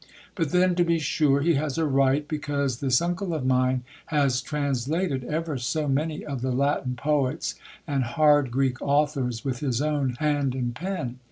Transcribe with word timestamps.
But 0.33 0.49
then 0.49 0.73
to 0.77 0.83
be 0.83 0.97
sure 0.97 1.41
he 1.41 1.53
has 1.53 1.77
a 1.77 1.85
right, 1.85 2.27
because 2.27 2.79
this 2.79 3.03
uncle 3.03 3.35
of 3.35 3.45
mine 3.45 3.83
has 4.07 4.41
translated 4.41 5.23
ever 5.25 5.59
so 5.59 5.87
many 5.87 6.25
of 6.25 6.41
the 6.41 6.49
Latin 6.51 6.95
poets 6.95 7.53
and 7.85 8.01
hard 8.03 8.49
Greek 8.49 8.81
authors 8.81 9.45
with 9.45 9.59
his 9.59 9.79
own 9.79 10.15
hand 10.17 10.55
and 10.55 10.73
pen. 10.73 11.19